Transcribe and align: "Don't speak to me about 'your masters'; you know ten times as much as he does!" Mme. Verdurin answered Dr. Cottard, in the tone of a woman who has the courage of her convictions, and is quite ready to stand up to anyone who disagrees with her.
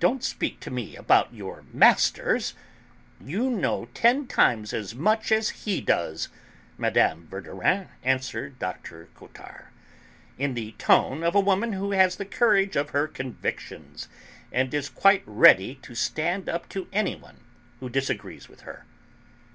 "Don't 0.00 0.22
speak 0.22 0.60
to 0.60 0.70
me 0.70 0.96
about 0.96 1.32
'your 1.32 1.64
masters'; 1.72 2.52
you 3.18 3.48
know 3.48 3.88
ten 3.94 4.26
times 4.26 4.74
as 4.74 4.94
much 4.94 5.32
as 5.32 5.48
he 5.64 5.80
does!" 5.80 6.28
Mme. 6.76 7.24
Verdurin 7.24 7.88
answered 8.02 8.58
Dr. 8.58 9.08
Cottard, 9.14 9.68
in 10.36 10.52
the 10.52 10.72
tone 10.72 11.22
of 11.22 11.34
a 11.34 11.40
woman 11.40 11.72
who 11.72 11.92
has 11.92 12.16
the 12.16 12.26
courage 12.26 12.76
of 12.76 12.90
her 12.90 13.08
convictions, 13.08 14.10
and 14.52 14.74
is 14.74 14.90
quite 14.90 15.22
ready 15.24 15.76
to 15.76 15.94
stand 15.94 16.50
up 16.50 16.68
to 16.68 16.86
anyone 16.92 17.38
who 17.80 17.88
disagrees 17.88 18.50
with 18.50 18.60
her. 18.60 18.84